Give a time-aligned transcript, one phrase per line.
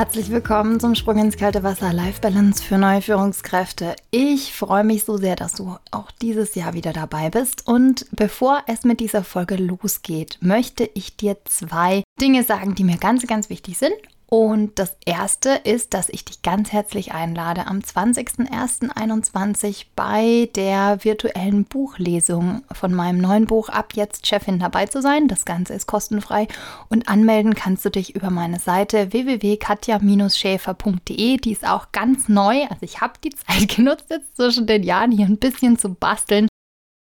[0.00, 3.96] Herzlich willkommen zum Sprung ins kalte Wasser Life Balance für neue Führungskräfte.
[4.10, 7.68] Ich freue mich so sehr, dass du auch dieses Jahr wieder dabei bist.
[7.68, 12.96] Und bevor es mit dieser Folge losgeht, möchte ich dir zwei Dinge sagen, die mir
[12.96, 13.92] ganz, ganz wichtig sind
[14.30, 21.64] und das erste ist, dass ich dich ganz herzlich einlade, am 20.01.21 bei der virtuellen
[21.64, 25.26] Buchlesung von meinem neuen Buch Ab jetzt Chefin dabei zu sein.
[25.26, 26.46] Das Ganze ist kostenfrei
[26.88, 31.38] und anmelden kannst du dich über meine Seite www.katja-schäfer.de.
[31.38, 32.62] Die ist auch ganz neu.
[32.70, 36.46] Also ich habe die Zeit genutzt jetzt zwischen den Jahren hier ein bisschen zu basteln.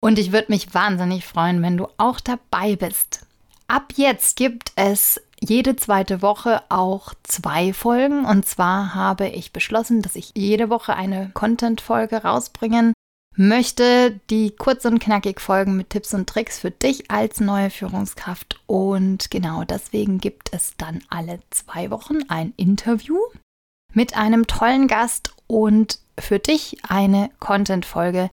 [0.01, 3.27] Und ich würde mich wahnsinnig freuen, wenn du auch dabei bist.
[3.67, 8.25] Ab jetzt gibt es jede zweite Woche auch zwei Folgen.
[8.25, 12.93] Und zwar habe ich beschlossen, dass ich jede Woche eine Content-Folge rausbringen
[13.37, 14.21] möchte.
[14.31, 18.61] Die kurz und knackig Folgen mit Tipps und Tricks für dich als neue Führungskraft.
[18.67, 23.19] Und genau deswegen gibt es dann alle zwei Wochen ein Interview
[23.93, 28.31] mit einem tollen Gast und für dich eine Content-Folge.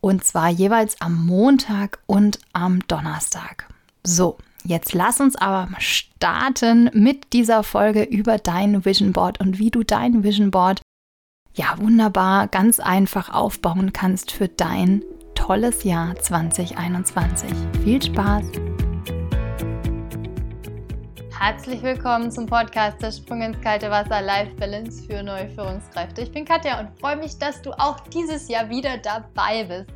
[0.00, 3.68] Und zwar jeweils am Montag und am Donnerstag.
[4.04, 4.38] So,
[4.68, 9.84] Jetzt lass uns aber starten mit dieser Folge über dein Vision Board und wie du
[9.84, 10.80] dein Vision Board
[11.54, 15.04] ja wunderbar ganz einfach aufbauen kannst für dein
[15.36, 17.48] tolles Jahr 2021.
[17.84, 18.44] Viel Spaß!
[21.38, 26.22] Herzlich willkommen zum Podcast Der Sprung ins kalte Wasser Life Balance für neue Führungskräfte.
[26.22, 29.95] Ich bin Katja und freue mich, dass du auch dieses Jahr wieder dabei bist.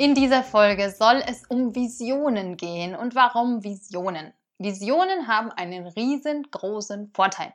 [0.00, 2.94] In dieser Folge soll es um Visionen gehen.
[2.94, 4.32] Und warum Visionen?
[4.56, 7.52] Visionen haben einen riesengroßen Vorteil.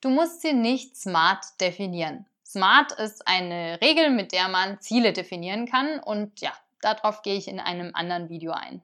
[0.00, 2.24] Du musst sie nicht smart definieren.
[2.46, 7.46] Smart ist eine Regel, mit der man Ziele definieren kann und ja, darauf gehe ich
[7.46, 8.80] in einem anderen Video ein.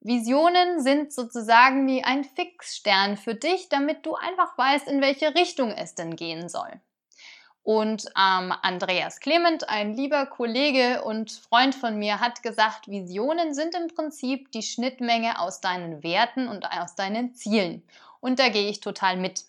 [0.00, 5.70] Visionen sind sozusagen wie ein Fixstern für dich, damit du einfach weißt, in welche Richtung
[5.70, 6.78] es denn gehen soll.
[7.66, 13.74] Und ähm, Andreas Clement, ein lieber Kollege und Freund von mir, hat gesagt, Visionen sind
[13.74, 17.82] im Prinzip die Schnittmenge aus deinen Werten und aus deinen Zielen.
[18.20, 19.46] Und da gehe ich total mit.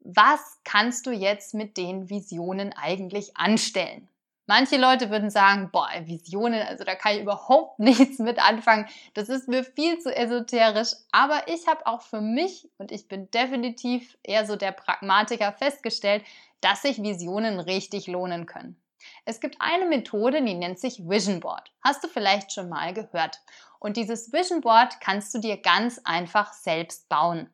[0.00, 4.08] Was kannst du jetzt mit den Visionen eigentlich anstellen?
[4.48, 8.88] Manche Leute würden sagen, boah, Visionen, also da kann ich überhaupt nichts mit anfangen.
[9.12, 10.94] Das ist mir viel zu esoterisch.
[11.12, 16.24] Aber ich habe auch für mich, und ich bin definitiv eher so der Pragmatiker, festgestellt,
[16.62, 18.80] dass sich Visionen richtig lohnen können.
[19.26, 21.70] Es gibt eine Methode, die nennt sich Vision Board.
[21.84, 23.42] Hast du vielleicht schon mal gehört.
[23.80, 27.50] Und dieses Vision Board kannst du dir ganz einfach selbst bauen.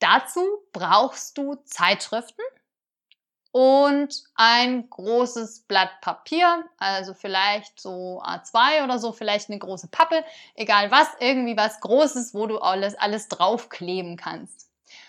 [0.00, 0.42] Dazu
[0.74, 2.42] brauchst du Zeitschriften,
[3.52, 10.24] und ein großes Blatt Papier, also vielleicht so A2 oder so, vielleicht eine große Pappe,
[10.54, 14.68] egal was, irgendwie was Großes, wo du alles, alles draufkleben kannst.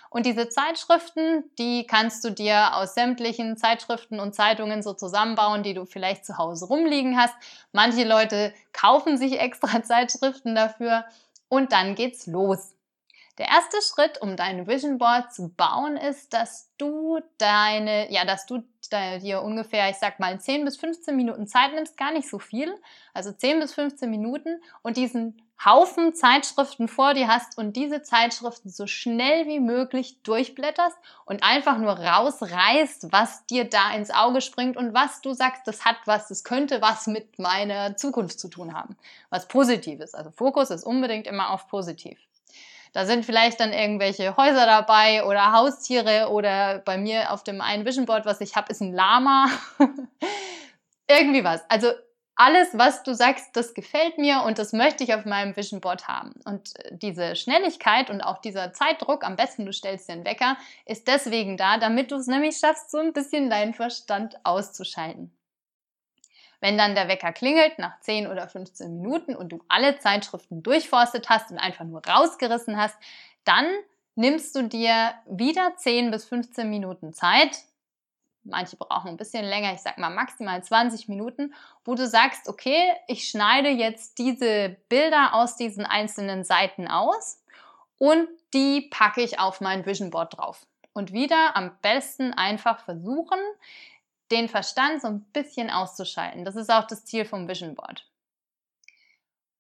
[0.09, 5.75] Und diese Zeitschriften, die kannst du dir aus sämtlichen Zeitschriften und Zeitungen so zusammenbauen, die
[5.75, 7.35] du vielleicht zu Hause rumliegen hast.
[7.73, 11.06] Manche Leute kaufen sich extra Zeitschriften dafür
[11.47, 12.73] und dann geht's los.
[13.39, 18.45] Der erste Schritt, um dein Vision Board zu bauen, ist, dass du deine, ja, dass
[18.45, 22.38] du dir ungefähr, ich sag mal, 10 bis 15 Minuten Zeit nimmst, gar nicht so
[22.38, 22.75] viel,
[23.13, 28.69] also 10 bis 15 Minuten und diesen Haufen Zeitschriften vor dir hast und diese Zeitschriften
[28.69, 34.75] so schnell wie möglich durchblätterst und einfach nur rausreißt, was dir da ins Auge springt
[34.75, 38.73] und was du sagst, das hat was, das könnte was mit meiner Zukunft zu tun
[38.73, 38.97] haben.
[39.29, 40.13] Was Positives.
[40.13, 42.17] Also Fokus ist unbedingt immer auf positiv.
[42.94, 47.85] Da sind vielleicht dann irgendwelche Häuser dabei oder Haustiere oder bei mir auf dem einen
[47.85, 49.50] Vision Board, was ich habe, ist ein Lama.
[51.07, 51.61] Irgendwie was.
[51.69, 51.91] Also
[52.39, 56.07] alles, was du sagst, das gefällt mir und das möchte ich auf meinem Vision Board
[56.07, 56.33] haben.
[56.45, 60.56] Und äh, diese Schnelligkeit und auch dieser Zeitdruck, am besten du stellst dir einen Wecker,
[60.85, 65.38] ist deswegen da, damit du es nämlich schaffst, so ein bisschen deinen Verstand auszuschalten.
[66.61, 71.29] Wenn dann der Wecker klingelt nach 10 oder 15 Minuten und du alle Zeitschriften durchforstet
[71.29, 72.97] hast und einfach nur rausgerissen hast,
[73.45, 73.65] dann
[74.15, 77.63] nimmst du dir wieder 10 bis 15 Minuten Zeit.
[78.44, 81.53] Manche brauchen ein bisschen länger, ich sag mal maximal 20 Minuten,
[81.85, 87.41] wo du sagst, okay, ich schneide jetzt diese Bilder aus diesen einzelnen Seiten aus
[87.97, 90.65] und die packe ich auf mein Vision Board drauf.
[90.94, 93.39] Und wieder am besten einfach versuchen,
[94.31, 96.45] den Verstand so ein bisschen auszuschalten.
[96.45, 98.05] Das ist auch das Ziel vom Vision Board.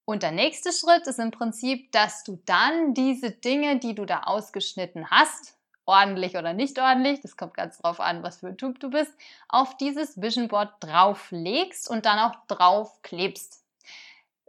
[0.05, 4.21] Und der nächste Schritt ist im Prinzip, dass du dann diese Dinge, die du da
[4.23, 5.55] ausgeschnitten hast,
[5.85, 9.11] ordentlich oder nicht ordentlich, das kommt ganz drauf an, was für ein Typ du bist,
[9.47, 13.63] auf dieses Vision Board drauflegst und dann auch draufklebst.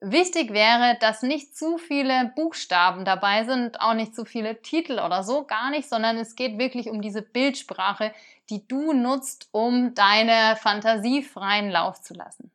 [0.02, 5.22] Wichtig wäre, dass nicht zu viele Buchstaben dabei sind, auch nicht zu viele Titel oder
[5.22, 8.14] so, gar nicht, sondern es geht wirklich um diese Bildsprache,
[8.48, 12.50] die du nutzt, um deine Fantasie freien Lauf zu lassen.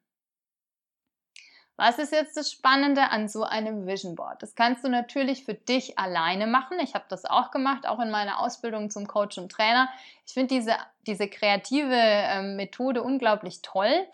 [1.77, 4.41] Was ist jetzt das Spannende an so einem Vision Board?
[4.41, 6.80] Das kannst du natürlich für dich alleine machen.
[6.80, 9.89] Ich habe das auch gemacht, auch in meiner Ausbildung zum Coach und Trainer.
[10.25, 10.75] Ich finde diese,
[11.06, 14.07] diese kreative äh, Methode unglaublich toll.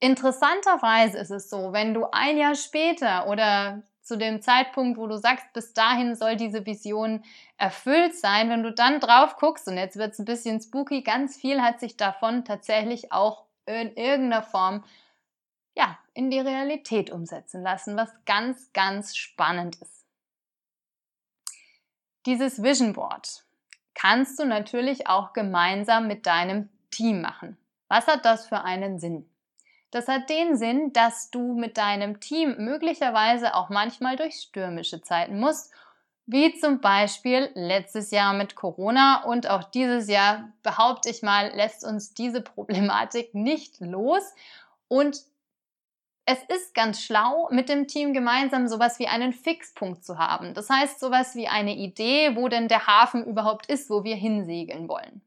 [0.00, 5.16] Interessanterweise ist es so, wenn du ein Jahr später oder zu dem Zeitpunkt, wo du
[5.18, 7.22] sagst, bis dahin soll diese Vision
[7.58, 11.36] erfüllt sein, wenn du dann drauf guckst, und jetzt wird es ein bisschen spooky, ganz
[11.36, 14.84] viel hat sich davon tatsächlich auch in irgendeiner Form
[15.78, 20.04] ja, in die Realität umsetzen lassen, was ganz, ganz spannend ist.
[22.26, 23.44] Dieses Vision Board
[23.94, 27.56] kannst du natürlich auch gemeinsam mit deinem Team machen.
[27.86, 29.30] Was hat das für einen Sinn?
[29.90, 35.40] Das hat den Sinn, dass du mit deinem Team möglicherweise auch manchmal durch stürmische Zeiten
[35.40, 35.72] musst,
[36.26, 41.86] wie zum Beispiel letztes Jahr mit Corona und auch dieses Jahr, behaupte ich mal, lässt
[41.86, 44.22] uns diese Problematik nicht los.
[44.88, 45.22] Und
[46.26, 50.52] es ist ganz schlau, mit dem Team gemeinsam sowas wie einen Fixpunkt zu haben.
[50.52, 54.90] Das heißt, sowas wie eine Idee, wo denn der Hafen überhaupt ist, wo wir hinsegeln
[54.90, 55.22] wollen.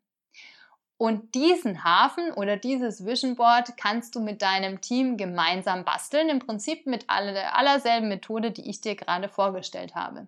[1.02, 6.38] Und diesen Hafen oder dieses Vision Board kannst du mit deinem Team gemeinsam basteln, im
[6.38, 10.28] Prinzip mit aller, allerselben Methode, die ich dir gerade vorgestellt habe.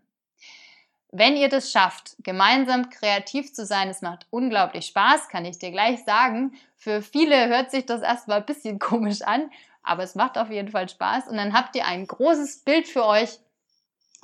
[1.12, 5.70] Wenn ihr das schafft, gemeinsam kreativ zu sein, es macht unglaublich Spaß, kann ich dir
[5.70, 6.54] gleich sagen.
[6.76, 9.52] Für viele hört sich das erstmal ein bisschen komisch an,
[9.84, 11.28] aber es macht auf jeden Fall Spaß.
[11.28, 13.38] Und dann habt ihr ein großes Bild für euch,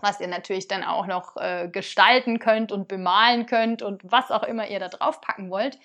[0.01, 4.41] was ihr natürlich dann auch noch äh, gestalten könnt und bemalen könnt und was auch
[4.41, 5.77] immer ihr da drauf packen wollt.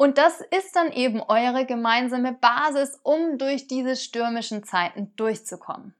[0.00, 5.94] Und das ist dann eben eure gemeinsame Basis, um durch diese stürmischen Zeiten durchzukommen.